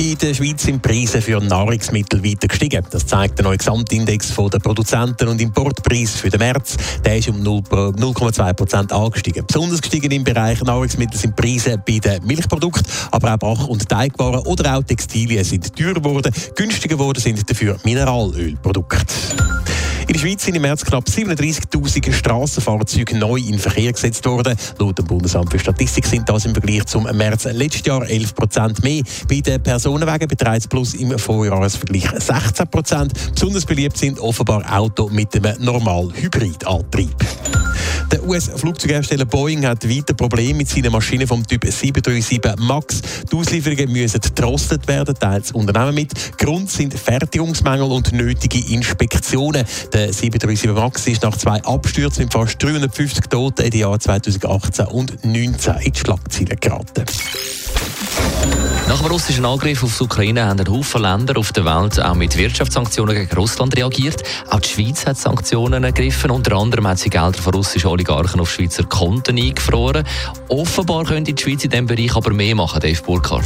In 0.00 0.16
der 0.16 0.32
Schweiz 0.32 0.62
sind 0.62 0.82
die 0.82 0.88
Preise 0.88 1.20
für 1.20 1.40
Nahrungsmittel 1.40 2.24
weiter 2.24 2.48
gestiegen. 2.48 2.82
Das 2.90 3.06
zeigt 3.06 3.36
der 3.36 3.44
neue 3.44 3.58
Gesamtindex 3.58 4.34
der 4.34 4.58
Produzenten- 4.58 5.28
und 5.28 5.38
Importpreise 5.42 6.16
für 6.16 6.30
den 6.30 6.38
März. 6.38 6.78
Der 7.04 7.18
ist 7.18 7.28
um 7.28 7.42
0,2 7.42 8.54
Prozent 8.54 8.92
angestiegen. 8.94 9.44
Besonders 9.46 9.82
gestiegen 9.82 10.10
im 10.10 10.24
Bereich 10.24 10.62
Nahrungsmittel 10.62 11.20
sind 11.20 11.38
die 11.38 11.42
Preise 11.42 11.76
bei 11.76 11.98
den 11.98 12.24
Milchprodukten, 12.24 12.86
aber 13.10 13.34
auch 13.34 13.36
Bach- 13.36 13.68
und 13.68 13.86
Teigwaren 13.90 14.40
oder 14.46 14.78
auch 14.78 14.82
Textilien 14.82 15.44
sind 15.44 15.76
teurer 15.76 15.92
geworden. 15.92 16.32
Günstiger 16.56 16.96
geworden 16.96 17.20
sind 17.20 17.50
dafür 17.50 17.76
Mineralölprodukte. 17.84 19.04
In 20.10 20.14
der 20.14 20.22
Schweiz 20.22 20.44
sind 20.44 20.56
im 20.56 20.62
März 20.62 20.84
knapp 20.84 21.04
37.000 21.04 22.12
Strassenfahrzeuge 22.12 23.16
neu 23.16 23.36
in 23.36 23.60
Verkehr 23.60 23.92
gesetzt 23.92 24.26
worden. 24.26 24.56
Laut 24.80 24.98
dem 24.98 25.04
Bundesamt 25.04 25.52
für 25.52 25.58
Statistik 25.60 26.04
sind 26.04 26.28
das 26.28 26.46
im 26.46 26.52
Vergleich 26.52 26.84
zum 26.86 27.04
März 27.04 27.44
letztes 27.44 27.86
Jahr 27.86 28.04
11 28.04 28.34
Prozent 28.34 28.82
mehr. 28.82 29.04
Bei 29.28 29.38
den 29.38 29.62
Personenwagen 29.62 30.26
beträgt 30.26 30.62
es 30.62 30.66
plus 30.66 30.94
im 30.94 31.16
Vorjahresvergleich 31.16 32.10
16 32.10 32.66
Prozent. 32.66 33.12
Besonders 33.34 33.64
beliebt 33.64 33.96
sind 33.98 34.18
offenbar 34.18 34.64
Autos 34.76 35.12
mit 35.12 35.32
einem 35.36 35.62
normalen 35.64 36.12
Hybridantrieb. 36.12 37.14
Der 38.10 38.26
US-Flugzeughersteller 38.26 39.24
Boeing 39.24 39.64
hat 39.64 39.88
weiter 39.88 40.14
Probleme 40.14 40.58
mit 40.58 40.68
seinen 40.68 40.90
Maschinen 40.90 41.28
vom 41.28 41.46
Typ 41.46 41.64
737 41.64 42.40
MAX. 42.58 43.00
Die 43.30 43.36
Auslieferungen 43.36 43.92
müssen 43.92 44.20
getrostet 44.20 44.88
werden, 44.88 45.14
teilt 45.14 45.44
das 45.44 45.52
Unternehmen 45.52 45.94
mit. 45.94 46.36
Grund 46.36 46.70
sind 46.70 46.92
Fertigungsmängel 46.92 47.90
und 47.90 48.12
nötige 48.12 48.58
Inspektionen. 48.72 49.64
Der 49.92 50.12
737 50.12 50.70
MAX 50.72 51.06
ist 51.06 51.22
nach 51.22 51.36
zwei 51.36 51.62
Abstürzen 51.62 52.24
mit 52.24 52.32
fast 52.32 52.60
350 52.60 53.26
Toten 53.26 53.62
in 53.62 53.70
den 53.70 53.80
Jahren 53.80 54.00
2018 54.00 54.86
und 54.86 55.10
2019 55.10 55.74
in 55.76 55.92
die 55.92 55.98
Schlagzeilen 55.98 56.56
geraten. 56.60 57.04
Nach 58.88 58.98
dem 58.98 59.06
russischen 59.06 59.44
Angriff 59.44 59.84
auf 59.84 59.96
die 59.96 60.02
Ukraine 60.02 60.46
haben 60.46 60.58
ein 60.58 60.68
Haufen 60.68 61.02
Länder 61.02 61.38
auf 61.38 61.52
der 61.52 61.64
Welt 61.64 62.02
auch 62.02 62.14
mit 62.14 62.36
Wirtschaftssanktionen 62.36 63.14
gegen 63.14 63.32
Russland 63.36 63.76
reagiert. 63.76 64.22
Auch 64.50 64.58
die 64.58 64.68
Schweiz 64.68 65.06
hat 65.06 65.16
Sanktionen 65.16 65.84
ergriffen. 65.84 66.32
Unter 66.32 66.56
anderem 66.56 66.88
hat 66.88 66.98
sie 66.98 67.08
Gelder 67.08 67.40
von 67.40 67.54
russischen 67.54 67.86
Oligarchen 67.86 68.40
auf 68.40 68.50
Schweizer 68.50 68.82
Konten 68.84 69.38
eingefroren. 69.38 70.04
Offenbar 70.48 71.04
könnte 71.04 71.32
die 71.32 71.40
Schweiz 71.40 71.62
in 71.62 71.70
diesem 71.70 71.86
Bereich 71.86 72.16
aber 72.16 72.32
mehr 72.32 72.56
machen, 72.56 72.80
Dave 72.80 73.00
Burkhardt. 73.00 73.44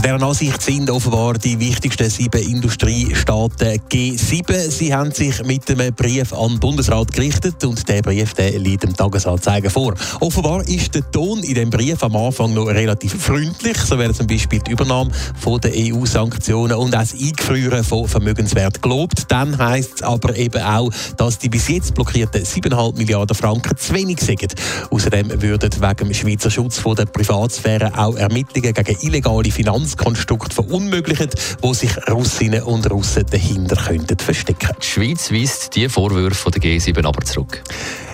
In 0.00 0.04
dieser 0.04 0.22
Ansicht 0.26 0.62
sind 0.62 0.88
offenbar 0.88 1.34
die 1.34 1.60
wichtigsten 1.60 2.08
sieben 2.08 2.40
Industriestaaten 2.40 3.82
G7. 3.90 4.70
Sie 4.70 4.94
haben 4.94 5.10
sich 5.10 5.44
mit 5.44 5.70
einem 5.70 5.94
Brief 5.94 6.32
an 6.32 6.52
den 6.52 6.60
Bundesrat 6.60 7.12
gerichtet 7.12 7.62
und 7.64 7.86
der 7.86 8.00
Brief 8.00 8.32
der 8.32 8.58
liegt 8.58 8.84
dem 8.84 8.96
Tagesanzeiger 8.96 9.68
vor. 9.68 9.92
Offenbar 10.20 10.66
ist 10.66 10.94
der 10.94 11.10
Ton 11.10 11.42
in 11.42 11.52
dem 11.52 11.68
Brief 11.68 12.02
am 12.02 12.16
Anfang 12.16 12.54
noch 12.54 12.68
relativ 12.68 13.12
freundlich. 13.22 13.76
So 13.76 13.98
wäre 13.98 14.14
zum 14.14 14.26
Beispiel 14.26 14.60
die 14.60 14.70
Übernahme 14.70 15.10
von 15.38 15.60
der 15.60 15.72
EU-Sanktionen 15.76 16.78
und 16.78 16.94
auch 16.94 17.00
das 17.00 17.12
Eingefrieren 17.12 17.84
von 17.84 18.08
Vermögenswert 18.08 18.80
gelobt. 18.80 19.24
Dann 19.28 19.58
heisst 19.58 19.96
es 19.96 20.02
aber 20.02 20.34
eben 20.34 20.62
auch, 20.62 20.90
dass 21.18 21.38
die 21.38 21.50
bis 21.50 21.68
jetzt 21.68 21.94
blockierten 21.94 22.42
7,5 22.42 22.96
Milliarden 22.96 23.36
Franken 23.36 23.76
zu 23.76 23.92
wenig 23.92 24.20
sind. 24.20 24.54
Außerdem 24.90 25.42
würden 25.42 25.70
wegen 25.70 25.94
dem 25.96 26.14
Schweizer 26.14 26.50
Schutz 26.50 26.82
der 26.82 27.04
Privatsphäre 27.04 27.92
auch 27.98 28.16
Ermittlungen 28.16 28.72
gegen 28.72 28.96
illegale 29.02 29.50
Finanzen 29.50 29.89
Finanzkonstrukt 29.90 30.54
verunmöglichen, 30.54 31.30
wo 31.60 31.74
sich 31.74 31.90
Russinnen 32.08 32.62
und 32.62 32.90
Russen 32.90 33.26
dahinter 33.28 33.76
könnten 33.76 34.18
verstecken. 34.18 34.70
Die 34.80 34.86
Schweiz 34.86 35.32
weist 35.32 35.74
die 35.74 35.88
Vorwürfe 35.88 36.50
der 36.50 36.62
G7 36.62 37.04
aber 37.04 37.24
zurück. 37.24 37.62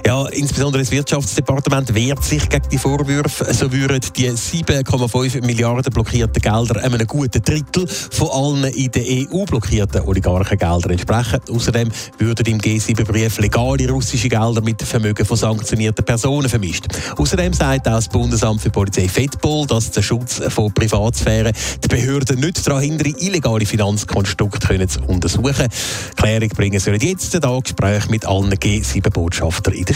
Ja, 0.07 0.25
insbesondere 0.27 0.83
das 0.83 0.93
Wirtschaftsdepartement 0.93 1.93
wehrt 1.93 2.23
sich 2.23 2.49
gegen 2.49 2.69
die 2.71 2.79
Vorwürfe. 2.79 3.53
So 3.53 3.73
würden 3.73 4.01
die 4.17 4.31
7,5 4.31 5.45
Milliarden 5.45 5.93
blockierten 5.93 6.41
Gelder 6.41 6.81
einem 6.85 7.05
guten 7.09 7.43
Drittel 7.43 7.89
von 7.89 8.29
allen 8.29 8.73
in 8.73 8.93
der 8.93 9.03
EU 9.03 9.45
blockierten 9.45 10.03
Oligarchengeldern 10.03 10.93
entsprechen. 10.93 11.41
Außerdem 11.51 11.91
würden 12.19 12.47
im 12.47 12.61
G7-Brief 12.61 13.41
legale 13.41 13.91
russische 13.91 14.29
Gelder 14.29 14.61
mit 14.61 14.81
Vermögen 14.81 15.27
von 15.27 15.37
sanktionierten 15.37 16.05
Personen 16.05 16.49
vermischt. 16.49 16.87
Außerdem 17.17 17.53
sagt 17.53 17.89
auch 17.89 17.95
das 17.95 18.09
Bundesamt 18.09 18.61
für 18.61 18.71
Polizei 18.71 19.09
FEDPOL, 19.09 19.67
dass 19.67 19.91
der 19.91 20.03
Schutz 20.03 20.41
von 20.51 20.73
Privatsphäre 20.73 21.51
die 21.83 21.89
Behörden 21.89 22.39
nicht 22.39 22.65
daran 22.65 22.83
hindern, 22.83 23.13
illegale 23.19 23.67
Finanzkonstrukte 23.67 24.87
zu 24.87 25.01
untersuchen. 25.01 25.67
Klärung 26.15 26.51
bringen 26.51 26.79
sollen 26.79 27.01
jetzt 27.01 27.37
da 27.43 27.59
Gespräche 27.59 28.09
mit 28.09 28.25
allen 28.25 28.55
G7-Botschaftern 28.55 29.75
in 29.75 29.85
der. 29.85 29.96